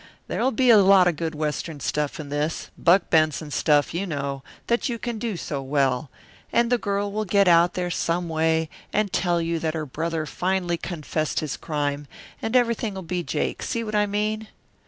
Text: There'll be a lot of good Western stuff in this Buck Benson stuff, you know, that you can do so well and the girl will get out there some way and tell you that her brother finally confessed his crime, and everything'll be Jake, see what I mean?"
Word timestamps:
There'll 0.27 0.51
be 0.51 0.71
a 0.71 0.79
lot 0.79 1.07
of 1.07 1.15
good 1.15 1.35
Western 1.35 1.79
stuff 1.79 2.19
in 2.19 2.29
this 2.29 2.71
Buck 2.75 3.11
Benson 3.11 3.51
stuff, 3.51 3.93
you 3.93 4.07
know, 4.07 4.41
that 4.65 4.89
you 4.89 4.97
can 4.97 5.19
do 5.19 5.37
so 5.37 5.61
well 5.61 6.09
and 6.51 6.71
the 6.71 6.79
girl 6.79 7.11
will 7.11 7.23
get 7.23 7.47
out 7.47 7.75
there 7.75 7.91
some 7.91 8.27
way 8.27 8.67
and 8.91 9.13
tell 9.13 9.39
you 9.39 9.59
that 9.59 9.75
her 9.75 9.85
brother 9.85 10.25
finally 10.25 10.77
confessed 10.77 11.39
his 11.41 11.55
crime, 11.55 12.07
and 12.41 12.55
everything'll 12.55 13.03
be 13.03 13.21
Jake, 13.21 13.61
see 13.61 13.83
what 13.83 13.93
I 13.93 14.07
mean?" 14.07 14.47